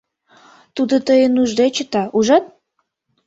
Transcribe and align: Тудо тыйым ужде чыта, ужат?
Тудо 0.75 0.95
тыйым 1.07 1.33
ужде 1.41 1.65
чыта, 1.75 2.03
ужат? 2.17 2.45